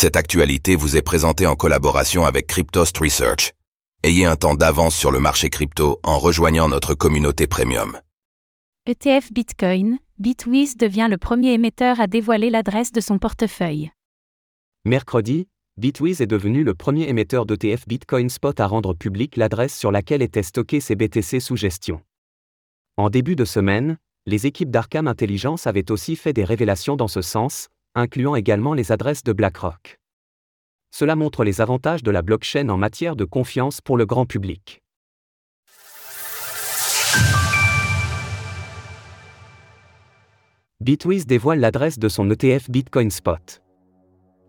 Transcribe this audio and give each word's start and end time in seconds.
Cette 0.00 0.16
actualité 0.16 0.76
vous 0.76 0.96
est 0.96 1.02
présentée 1.02 1.46
en 1.46 1.56
collaboration 1.56 2.24
avec 2.24 2.46
Cryptost 2.46 2.96
Research. 2.96 3.52
Ayez 4.02 4.24
un 4.24 4.34
temps 4.34 4.54
d'avance 4.54 4.96
sur 4.96 5.10
le 5.10 5.20
marché 5.20 5.50
crypto 5.50 6.00
en 6.02 6.18
rejoignant 6.18 6.70
notre 6.70 6.94
communauté 6.94 7.46
premium. 7.46 8.00
ETF 8.86 9.30
Bitcoin, 9.30 9.98
Bitwiz 10.18 10.78
devient 10.78 11.08
le 11.10 11.18
premier 11.18 11.52
émetteur 11.52 12.00
à 12.00 12.06
dévoiler 12.06 12.48
l'adresse 12.48 12.92
de 12.92 13.02
son 13.02 13.18
portefeuille. 13.18 13.90
Mercredi, 14.86 15.48
Bitwiz 15.76 16.22
est 16.22 16.26
devenu 16.26 16.64
le 16.64 16.74
premier 16.74 17.06
émetteur 17.10 17.44
d'ETF 17.44 17.86
Bitcoin 17.86 18.30
Spot 18.30 18.58
à 18.58 18.66
rendre 18.66 18.94
public 18.94 19.36
l'adresse 19.36 19.76
sur 19.76 19.92
laquelle 19.92 20.22
étaient 20.22 20.42
stockés 20.42 20.80
ses 20.80 20.96
BTC 20.96 21.40
sous 21.40 21.56
gestion. 21.56 22.00
En 22.96 23.10
début 23.10 23.36
de 23.36 23.44
semaine, 23.44 23.98
les 24.24 24.46
équipes 24.46 24.70
d'Arkham 24.70 25.06
Intelligence 25.06 25.66
avaient 25.66 25.90
aussi 25.90 26.16
fait 26.16 26.32
des 26.32 26.44
révélations 26.44 26.96
dans 26.96 27.06
ce 27.06 27.20
sens, 27.20 27.68
incluant 27.94 28.34
également 28.34 28.74
les 28.74 28.92
adresses 28.92 29.24
de 29.24 29.32
BlackRock. 29.32 29.98
Cela 30.90 31.16
montre 31.16 31.44
les 31.44 31.60
avantages 31.60 32.02
de 32.02 32.10
la 32.10 32.22
blockchain 32.22 32.68
en 32.68 32.76
matière 32.76 33.16
de 33.16 33.24
confiance 33.24 33.80
pour 33.80 33.96
le 33.96 34.06
grand 34.06 34.26
public. 34.26 34.82
Bitwiz 40.80 41.26
dévoile 41.26 41.60
l'adresse 41.60 41.98
de 41.98 42.08
son 42.08 42.30
ETF 42.30 42.70
Bitcoin 42.70 43.10
Spot. 43.10 43.62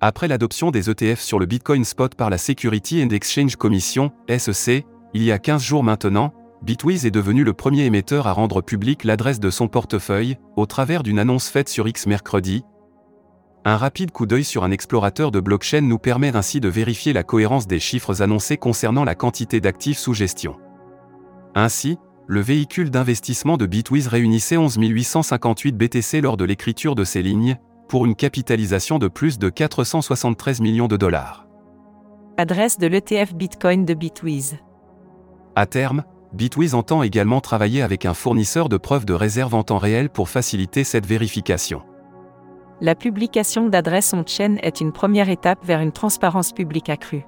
Après 0.00 0.26
l'adoption 0.26 0.70
des 0.70 0.90
ETF 0.90 1.20
sur 1.20 1.38
le 1.38 1.46
Bitcoin 1.46 1.84
Spot 1.84 2.14
par 2.14 2.30
la 2.30 2.38
Security 2.38 3.02
and 3.02 3.10
Exchange 3.10 3.56
Commission, 3.56 4.10
SEC, 4.28 4.86
il 5.12 5.22
y 5.22 5.32
a 5.32 5.38
15 5.38 5.62
jours 5.62 5.84
maintenant, 5.84 6.32
Bitwiz 6.62 7.04
est 7.04 7.10
devenu 7.10 7.44
le 7.44 7.52
premier 7.52 7.84
émetteur 7.84 8.26
à 8.26 8.32
rendre 8.32 8.62
public 8.62 9.04
l'adresse 9.04 9.38
de 9.38 9.50
son 9.50 9.68
portefeuille, 9.68 10.38
au 10.56 10.64
travers 10.64 11.02
d'une 11.02 11.18
annonce 11.18 11.48
faite 11.48 11.68
sur 11.68 11.86
X 11.86 12.06
mercredi. 12.06 12.64
Un 13.66 13.78
rapide 13.78 14.10
coup 14.10 14.26
d'œil 14.26 14.44
sur 14.44 14.62
un 14.62 14.70
explorateur 14.70 15.30
de 15.30 15.40
blockchain 15.40 15.80
nous 15.80 15.98
permet 15.98 16.36
ainsi 16.36 16.60
de 16.60 16.68
vérifier 16.68 17.14
la 17.14 17.22
cohérence 17.22 17.66
des 17.66 17.80
chiffres 17.80 18.20
annoncés 18.20 18.58
concernant 18.58 19.04
la 19.04 19.14
quantité 19.14 19.58
d'actifs 19.60 19.96
sous 19.96 20.12
gestion. 20.12 20.56
Ainsi, 21.54 21.96
le 22.26 22.40
véhicule 22.40 22.90
d'investissement 22.90 23.56
de 23.56 23.64
Bitwiz 23.64 24.06
réunissait 24.08 24.58
11 24.58 24.76
858 24.78 25.72
BTC 25.78 26.20
lors 26.20 26.36
de 26.36 26.44
l'écriture 26.44 26.94
de 26.94 27.04
ces 27.04 27.22
lignes, 27.22 27.56
pour 27.88 28.04
une 28.04 28.14
capitalisation 28.14 28.98
de 28.98 29.08
plus 29.08 29.38
de 29.38 29.48
473 29.48 30.60
millions 30.60 30.88
de 30.88 30.98
dollars. 30.98 31.46
Adresse 32.36 32.78
de 32.78 32.86
l'ETF 32.86 33.34
Bitcoin 33.34 33.86
de 33.86 33.94
Bitwiz. 33.94 34.56
À 35.56 35.64
terme, 35.64 36.04
Bitwiz 36.34 36.74
entend 36.74 37.02
également 37.02 37.40
travailler 37.40 37.80
avec 37.80 38.04
un 38.04 38.14
fournisseur 38.14 38.68
de 38.68 38.76
preuves 38.76 39.06
de 39.06 39.14
réserve 39.14 39.54
en 39.54 39.62
temps 39.62 39.78
réel 39.78 40.10
pour 40.10 40.28
faciliter 40.28 40.84
cette 40.84 41.06
vérification. 41.06 41.82
La 42.84 42.94
publication 42.94 43.70
d'adresses 43.70 44.12
on-chain 44.12 44.56
est 44.62 44.82
une 44.82 44.92
première 44.92 45.30
étape 45.30 45.64
vers 45.64 45.80
une 45.80 45.90
transparence 45.90 46.52
publique 46.52 46.90
accrue. 46.90 47.24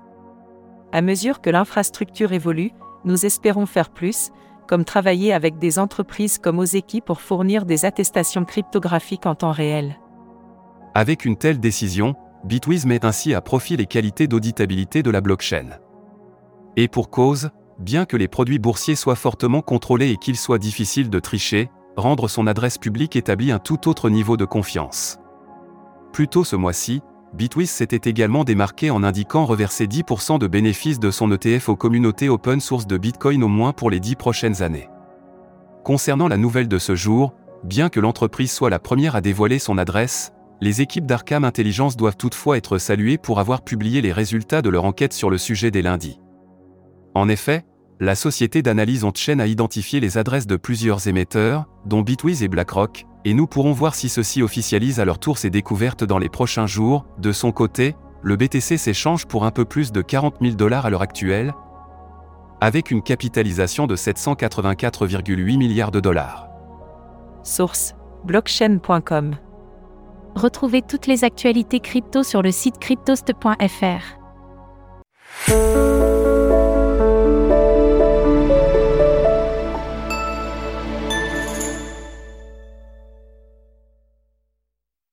À 0.92 1.00
mesure 1.00 1.40
que 1.40 1.48
l'infrastructure 1.48 2.34
évolue, 2.34 2.72
nous 3.06 3.24
espérons 3.24 3.64
faire 3.64 3.88
plus, 3.88 4.32
comme 4.68 4.84
travailler 4.84 5.32
avec 5.32 5.58
des 5.58 5.78
entreprises 5.78 6.36
comme 6.36 6.58
Ozeki 6.58 7.00
pour 7.00 7.22
fournir 7.22 7.64
des 7.64 7.86
attestations 7.86 8.44
cryptographiques 8.44 9.24
en 9.24 9.34
temps 9.34 9.50
réel. 9.50 9.98
Avec 10.94 11.24
une 11.24 11.38
telle 11.38 11.58
décision, 11.58 12.16
Bitwiz 12.44 12.84
met 12.84 13.06
ainsi 13.06 13.32
à 13.32 13.40
profit 13.40 13.78
les 13.78 13.86
qualités 13.86 14.26
d'auditabilité 14.26 15.02
de 15.02 15.10
la 15.10 15.22
blockchain. 15.22 15.78
Et 16.76 16.86
pour 16.86 17.08
cause, 17.08 17.48
bien 17.78 18.04
que 18.04 18.18
les 18.18 18.28
produits 18.28 18.58
boursiers 18.58 18.94
soient 18.94 19.16
fortement 19.16 19.62
contrôlés 19.62 20.10
et 20.10 20.18
qu'il 20.18 20.36
soit 20.36 20.58
difficile 20.58 21.08
de 21.08 21.18
tricher, 21.18 21.70
rendre 21.96 22.28
son 22.28 22.46
adresse 22.46 22.76
publique 22.76 23.16
établit 23.16 23.52
un 23.52 23.58
tout 23.58 23.88
autre 23.88 24.10
niveau 24.10 24.36
de 24.36 24.44
confiance. 24.44 25.18
Plus 26.16 26.28
tôt 26.28 26.44
ce 26.44 26.56
mois-ci, 26.56 27.02
Bitwiz 27.34 27.68
s'était 27.68 28.08
également 28.08 28.42
démarqué 28.42 28.88
en 28.88 29.02
indiquant 29.02 29.44
reverser 29.44 29.86
10% 29.86 30.38
de 30.38 30.46
bénéfices 30.46 30.98
de 30.98 31.10
son 31.10 31.30
ETF 31.30 31.68
aux 31.68 31.76
communautés 31.76 32.30
open 32.30 32.58
source 32.58 32.86
de 32.86 32.96
Bitcoin 32.96 33.44
au 33.44 33.48
moins 33.48 33.74
pour 33.74 33.90
les 33.90 34.00
10 34.00 34.16
prochaines 34.16 34.62
années. 34.62 34.88
Concernant 35.84 36.26
la 36.26 36.38
nouvelle 36.38 36.68
de 36.68 36.78
ce 36.78 36.94
jour, 36.94 37.34
bien 37.64 37.90
que 37.90 38.00
l'entreprise 38.00 38.50
soit 38.50 38.70
la 38.70 38.78
première 38.78 39.14
à 39.14 39.20
dévoiler 39.20 39.58
son 39.58 39.76
adresse, 39.76 40.32
les 40.62 40.80
équipes 40.80 41.04
d'Arkham 41.04 41.44
Intelligence 41.44 41.98
doivent 41.98 42.16
toutefois 42.16 42.56
être 42.56 42.78
saluées 42.78 43.18
pour 43.18 43.38
avoir 43.38 43.60
publié 43.60 44.00
les 44.00 44.14
résultats 44.14 44.62
de 44.62 44.70
leur 44.70 44.86
enquête 44.86 45.12
sur 45.12 45.28
le 45.28 45.36
sujet 45.36 45.70
dès 45.70 45.82
lundi. 45.82 46.18
En 47.14 47.28
effet, 47.28 47.66
la 47.98 48.14
société 48.14 48.60
d'analyse 48.60 49.04
on-chain 49.04 49.38
a 49.38 49.46
identifié 49.46 50.00
les 50.00 50.18
adresses 50.18 50.46
de 50.46 50.56
plusieurs 50.56 51.08
émetteurs, 51.08 51.64
dont 51.86 52.02
Bitwiz 52.02 52.42
et 52.42 52.48
BlackRock, 52.48 53.06
et 53.24 53.32
nous 53.32 53.46
pourrons 53.46 53.72
voir 53.72 53.94
si 53.94 54.08
ceux-ci 54.08 54.42
officialisent 54.42 55.00
à 55.00 55.06
leur 55.06 55.18
tour 55.18 55.38
ces 55.38 55.48
découvertes 55.48 56.04
dans 56.04 56.18
les 56.18 56.28
prochains 56.28 56.66
jours. 56.66 57.06
De 57.18 57.32
son 57.32 57.52
côté, 57.52 57.96
le 58.22 58.36
BTC 58.36 58.76
s'échange 58.76 59.26
pour 59.26 59.44
un 59.44 59.50
peu 59.50 59.64
plus 59.64 59.92
de 59.92 60.02
40 60.02 60.36
000 60.42 60.56
dollars 60.56 60.84
à 60.84 60.90
l'heure 60.90 61.02
actuelle, 61.02 61.54
avec 62.60 62.90
une 62.90 63.02
capitalisation 63.02 63.86
de 63.86 63.96
784,8 63.96 65.56
milliards 65.56 65.90
de 65.90 66.00
dollars. 66.00 66.48
Source 67.44 67.94
blockchain.com. 68.24 69.36
Retrouvez 70.34 70.82
toutes 70.82 71.06
les 71.06 71.24
actualités 71.24 71.80
crypto 71.80 72.22
sur 72.22 72.42
le 72.42 72.50
site 72.50 72.78
cryptost.fr. 72.78 74.18